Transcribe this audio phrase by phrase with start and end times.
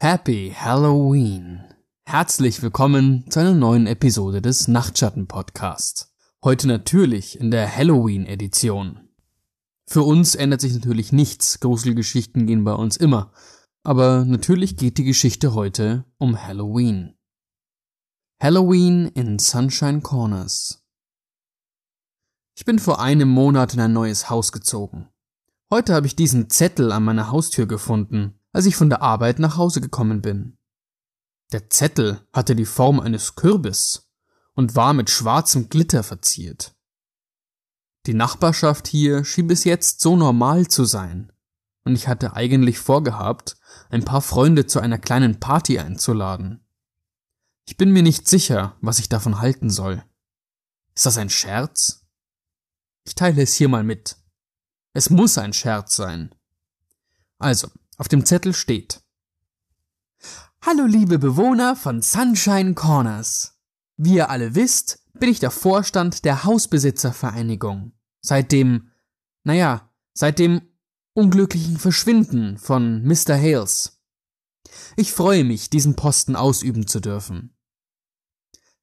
[0.00, 1.64] Happy Halloween!
[2.04, 6.14] Herzlich willkommen zu einer neuen Episode des Nachtschatten Podcast.
[6.44, 9.07] Heute natürlich in der Halloween Edition.
[9.90, 13.32] Für uns ändert sich natürlich nichts, Gruselgeschichten gehen bei uns immer,
[13.82, 17.16] aber natürlich geht die Geschichte heute um Halloween.
[18.38, 20.84] Halloween in Sunshine Corners.
[22.54, 25.08] Ich bin vor einem Monat in ein neues Haus gezogen.
[25.72, 29.56] Heute habe ich diesen Zettel an meiner Haustür gefunden, als ich von der Arbeit nach
[29.56, 30.58] Hause gekommen bin.
[31.50, 34.10] Der Zettel hatte die Form eines Kürbis
[34.52, 36.77] und war mit schwarzem Glitter verziert.
[38.08, 41.30] Die Nachbarschaft hier schien bis jetzt so normal zu sein,
[41.84, 43.58] und ich hatte eigentlich vorgehabt,
[43.90, 46.64] ein paar Freunde zu einer kleinen Party einzuladen.
[47.66, 50.02] Ich bin mir nicht sicher, was ich davon halten soll.
[50.94, 52.06] Ist das ein Scherz?
[53.04, 54.16] Ich teile es hier mal mit.
[54.94, 56.34] Es muss ein Scherz sein.
[57.38, 59.02] Also, auf dem Zettel steht
[60.62, 63.60] Hallo liebe Bewohner von Sunshine Corners.
[63.98, 67.92] Wie ihr alle wisst, bin ich der Vorstand der Hausbesitzervereinigung.
[68.20, 68.90] Seit dem,
[69.44, 70.62] naja, seit dem
[71.14, 73.36] unglücklichen Verschwinden von Mr.
[73.36, 74.00] Hales.
[74.96, 77.56] Ich freue mich, diesen Posten ausüben zu dürfen.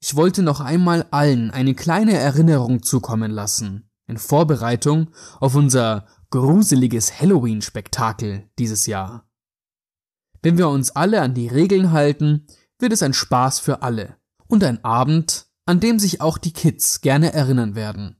[0.00, 7.20] Ich wollte noch einmal allen eine kleine Erinnerung zukommen lassen, in Vorbereitung auf unser gruseliges
[7.20, 9.28] Halloween-Spektakel dieses Jahr.
[10.42, 12.46] Wenn wir uns alle an die Regeln halten,
[12.78, 17.02] wird es ein Spaß für alle und ein Abend, an dem sich auch die Kids
[17.02, 18.19] gerne erinnern werden.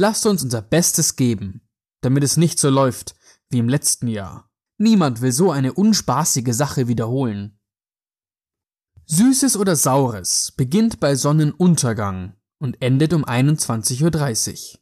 [0.00, 1.60] Lasst uns unser Bestes geben,
[2.00, 3.14] damit es nicht so läuft
[3.50, 4.50] wie im letzten Jahr.
[4.78, 7.60] Niemand will so eine unspaßige Sache wiederholen.
[9.04, 14.80] Süßes oder Saures beginnt bei Sonnenuntergang und endet um 21.30 Uhr.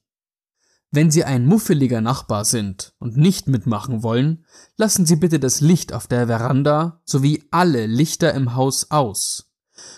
[0.93, 5.93] Wenn Sie ein muffeliger Nachbar sind und nicht mitmachen wollen, lassen Sie bitte das Licht
[5.93, 9.51] auf der Veranda sowie alle Lichter im Haus aus.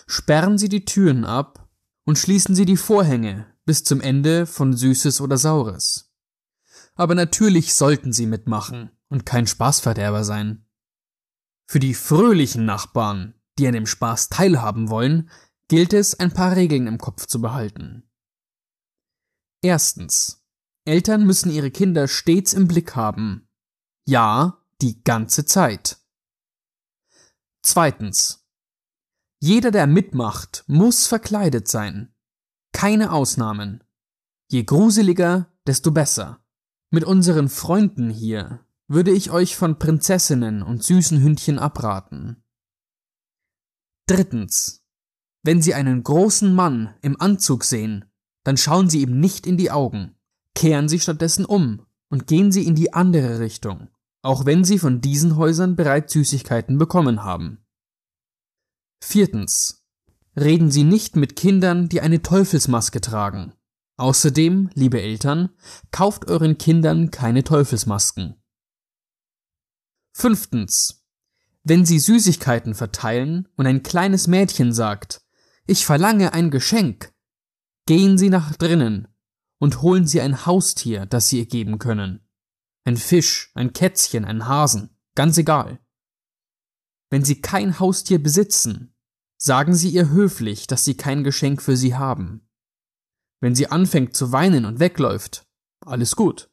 [0.07, 1.69] Sperren Sie die Türen ab
[2.05, 6.11] und schließen Sie die Vorhänge bis zum Ende von Süßes oder Saures
[6.95, 10.67] aber natürlich sollten sie mitmachen und kein Spaßverderber sein.
[11.67, 15.29] Für die fröhlichen Nachbarn, die an dem Spaß teilhaben wollen,
[15.67, 18.09] gilt es, ein paar Regeln im Kopf zu behalten.
[19.61, 20.45] Erstens.
[20.85, 23.47] Eltern müssen ihre Kinder stets im Blick haben.
[24.05, 25.97] Ja, die ganze Zeit.
[27.61, 28.47] Zweitens.
[29.39, 32.10] Jeder, der mitmacht, muss verkleidet sein.
[32.71, 33.83] Keine Ausnahmen.
[34.49, 36.43] Je gruseliger, desto besser.
[36.89, 42.43] Mit unseren Freunden hier würde ich euch von Prinzessinnen und süßen Hündchen abraten.
[44.07, 44.83] Drittens.
[45.43, 48.05] Wenn Sie einen großen Mann im Anzug sehen,
[48.43, 50.15] dann schauen Sie ihm nicht in die Augen.
[50.53, 53.89] Kehren Sie stattdessen um und gehen Sie in die andere Richtung,
[54.21, 57.65] auch wenn Sie von diesen Häusern bereits Süßigkeiten bekommen haben.
[59.01, 59.80] Viertens.
[60.39, 63.53] Reden Sie nicht mit Kindern, die eine Teufelsmaske tragen.
[63.97, 65.49] Außerdem, liebe Eltern,
[65.91, 68.41] kauft euren Kindern keine Teufelsmasken.
[70.13, 71.05] Fünftens.
[71.63, 75.21] Wenn Sie Süßigkeiten verteilen und ein kleines Mädchen sagt,
[75.67, 77.13] ich verlange ein Geschenk,
[77.85, 79.07] gehen Sie nach drinnen
[79.59, 82.27] und holen Sie ein Haustier, das Sie ihr geben können.
[82.83, 85.79] Ein Fisch, ein Kätzchen, ein Hasen, ganz egal.
[87.11, 88.90] Wenn Sie kein Haustier besitzen,
[89.41, 92.47] sagen Sie ihr höflich, dass Sie kein Geschenk für sie haben.
[93.41, 95.47] Wenn sie anfängt zu weinen und wegläuft,
[95.83, 96.51] alles gut.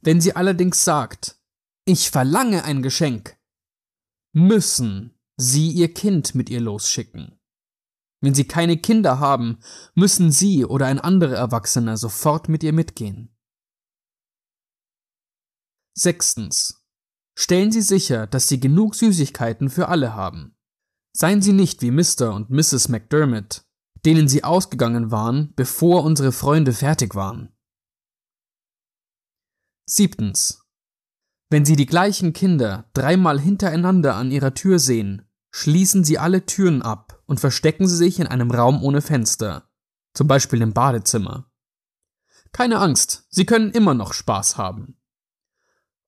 [0.00, 1.38] Wenn sie allerdings sagt,
[1.84, 3.36] ich verlange ein Geschenk,
[4.32, 7.38] müssen sie ihr Kind mit ihr losschicken.
[8.22, 9.58] Wenn sie keine Kinder haben,
[9.94, 13.36] müssen sie oder ein anderer Erwachsener sofort mit ihr mitgehen.
[15.94, 16.82] Sechstens.
[17.38, 20.55] Stellen Sie sicher, dass Sie genug Süßigkeiten für alle haben.
[21.18, 22.34] Seien Sie nicht wie Mr.
[22.34, 22.90] und Mrs.
[22.90, 23.64] McDermott,
[24.04, 27.56] denen sie ausgegangen waren, bevor unsere Freunde fertig waren.
[29.86, 30.66] Siebtens.
[31.48, 36.82] Wenn Sie die gleichen Kinder dreimal hintereinander an ihrer Tür sehen, schließen Sie alle Türen
[36.82, 39.70] ab und verstecken Sie sich in einem Raum ohne Fenster,
[40.12, 41.50] zum Beispiel im Badezimmer.
[42.52, 45.00] Keine Angst, Sie können immer noch Spaß haben.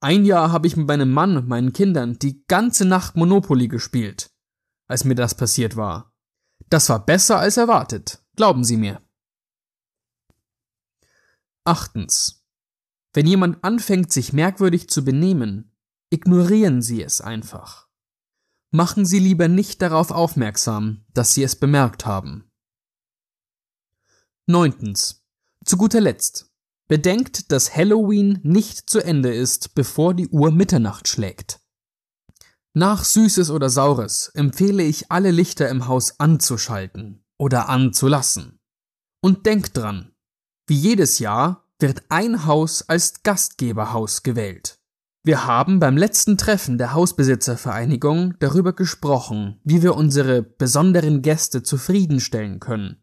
[0.00, 4.34] Ein Jahr habe ich mit meinem Mann und meinen Kindern die ganze Nacht Monopoly gespielt,
[4.88, 6.12] als mir das passiert war.
[6.70, 9.00] Das war besser als erwartet, glauben Sie mir.
[11.64, 12.44] Achtens.
[13.12, 15.76] Wenn jemand anfängt, sich merkwürdig zu benehmen,
[16.10, 17.88] ignorieren Sie es einfach.
[18.70, 22.50] Machen Sie lieber nicht darauf aufmerksam, dass Sie es bemerkt haben.
[24.46, 25.24] Neuntens.
[25.64, 26.50] Zu guter Letzt.
[26.86, 31.60] Bedenkt, dass Halloween nicht zu Ende ist, bevor die Uhr Mitternacht schlägt.
[32.78, 38.60] Nach Süßes oder Saures empfehle ich alle Lichter im Haus anzuschalten oder anzulassen.
[39.20, 40.12] Und denkt dran,
[40.68, 44.78] wie jedes Jahr wird ein Haus als Gastgeberhaus gewählt.
[45.24, 52.60] Wir haben beim letzten Treffen der Hausbesitzervereinigung darüber gesprochen, wie wir unsere besonderen Gäste zufriedenstellen
[52.60, 53.02] können.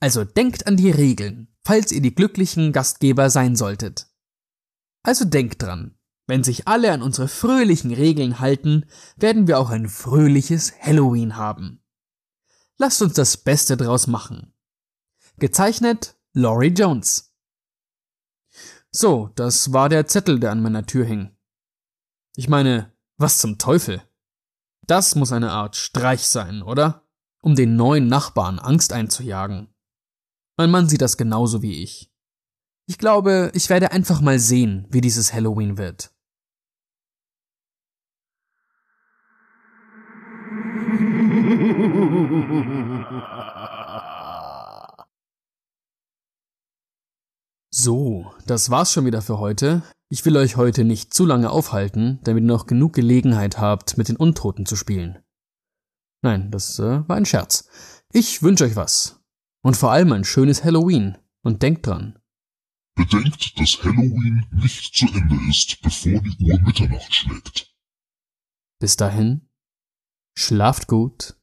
[0.00, 4.06] Also denkt an die Regeln, falls ihr die glücklichen Gastgeber sein solltet.
[5.02, 5.99] Also denkt dran,
[6.30, 8.86] wenn sich alle an unsere fröhlichen Regeln halten,
[9.16, 11.82] werden wir auch ein fröhliches Halloween haben.
[12.78, 14.54] Lasst uns das Beste draus machen.
[15.38, 17.34] Gezeichnet Laurie Jones.
[18.92, 21.36] So, das war der Zettel, der an meiner Tür hing.
[22.36, 24.00] Ich meine, was zum Teufel?
[24.86, 27.08] Das muss eine Art Streich sein, oder?
[27.42, 29.74] Um den neuen Nachbarn Angst einzujagen.
[30.56, 32.12] Mein Mann sieht das genauso wie ich.
[32.86, 36.12] Ich glaube, ich werde einfach mal sehen, wie dieses Halloween wird.
[47.82, 49.82] So, das war's schon wieder für heute.
[50.10, 54.08] Ich will euch heute nicht zu lange aufhalten, damit ihr noch genug Gelegenheit habt, mit
[54.08, 55.24] den Untoten zu spielen.
[56.20, 57.70] Nein, das äh, war ein Scherz.
[58.12, 59.22] Ich wünsche euch was.
[59.62, 61.16] Und vor allem ein schönes Halloween.
[61.42, 62.18] Und denkt dran.
[62.96, 67.74] Bedenkt, dass Halloween nicht zu Ende ist, bevor die Uhr Mitternacht schlägt.
[68.78, 69.48] Bis dahin,
[70.36, 71.39] schlaft gut